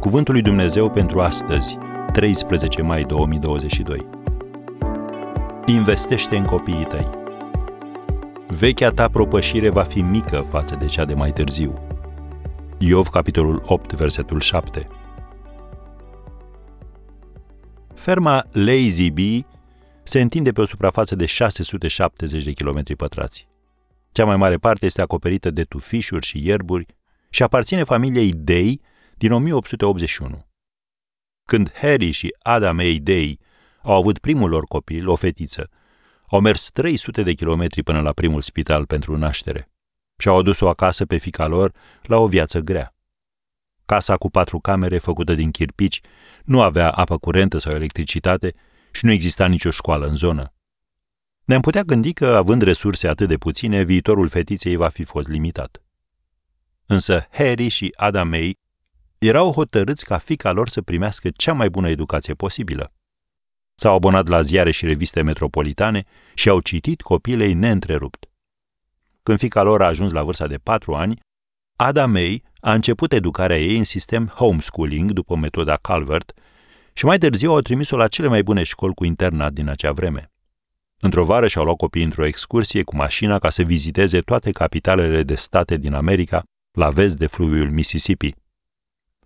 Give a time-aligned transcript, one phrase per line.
[0.00, 1.78] Cuvântul lui Dumnezeu pentru astăzi,
[2.12, 4.08] 13 mai 2022.
[5.66, 7.10] Investește în copiii tăi.
[8.46, 11.82] Vechea ta propășire va fi mică față de cea de mai târziu.
[12.78, 14.88] Iov, capitolul 8, versetul 7.
[17.94, 19.46] Ferma Lazy Bee
[20.02, 23.48] se întinde pe o suprafață de 670 de km pătrați.
[24.12, 26.86] Cea mai mare parte este acoperită de tufișuri și ierburi
[27.30, 28.80] și aparține familiei Day
[29.18, 30.46] din 1881.
[31.44, 33.38] Când Harry și Ada May Day
[33.82, 35.70] au avut primul lor copil, o fetiță,
[36.28, 39.70] au mers 300 de kilometri până la primul spital pentru naștere
[40.16, 42.94] și au adus-o acasă pe fica lor la o viață grea.
[43.86, 46.00] Casa cu patru camere, făcută din chirpici,
[46.44, 48.54] nu avea apă curentă sau electricitate
[48.90, 50.52] și nu exista nicio școală în zonă.
[51.44, 55.82] Ne-am putea gândi că, având resurse atât de puține, viitorul fetiței va fi fost limitat.
[56.86, 58.58] Însă Harry și Ada May
[59.18, 62.92] erau hotărâți ca fica lor să primească cea mai bună educație posibilă.
[63.74, 66.04] S-au abonat la ziare și reviste metropolitane
[66.34, 68.30] și au citit copilei neîntrerupt.
[69.22, 71.20] Când fica lor a ajuns la vârsta de patru ani,
[71.76, 76.32] Ada May a început educarea ei în sistem homeschooling după metoda Calvert
[76.92, 80.30] și mai târziu au trimis-o la cele mai bune școli cu internat din acea vreme.
[81.00, 85.34] Într-o vară și-au luat copiii într-o excursie cu mașina ca să viziteze toate capitalele de
[85.34, 86.42] state din America
[86.72, 88.34] la vest de fluviul Mississippi.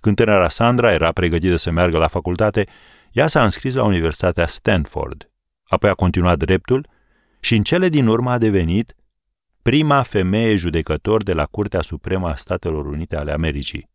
[0.00, 2.66] Când tânăra Sandra era pregătită să meargă la facultate,
[3.12, 5.30] ea s-a înscris la Universitatea Stanford.
[5.62, 6.88] Apoi a continuat dreptul
[7.40, 8.94] și în cele din urmă a devenit
[9.62, 13.90] prima femeie judecător de la Curtea Supremă a Statelor Unite ale Americii.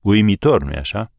[0.00, 1.12] Uimitor, nu-i așa?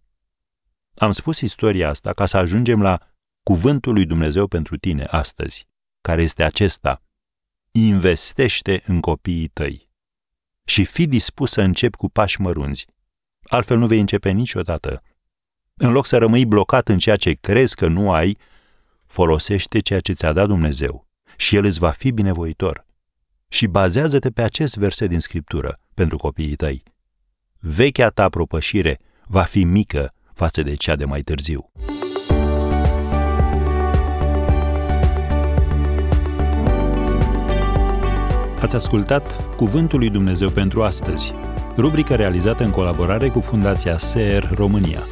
[0.95, 2.99] Am spus istoria asta ca să ajungem la
[3.43, 5.67] cuvântul lui Dumnezeu pentru tine astăzi,
[6.01, 7.01] care este acesta.
[7.71, 9.89] Investește în copiii tăi
[10.65, 12.85] și fi dispus să începi cu pași mărunți.
[13.51, 15.01] Altfel nu vei începe niciodată.
[15.73, 18.37] În loc să rămâi blocat în ceea ce crezi că nu ai,
[19.05, 22.85] folosește ceea ce ți-a dat Dumnezeu și El îți va fi binevoitor.
[23.47, 26.83] Și bazează-te pe acest verset din Scriptură pentru copiii tăi.
[27.59, 31.71] Vechea ta propășire va fi mică față de cea de mai târziu.
[38.59, 41.33] Ați ascultat Cuvântul lui Dumnezeu pentru astăzi,
[41.81, 45.03] rubrica realizată în colaborare cu Fundația SER România.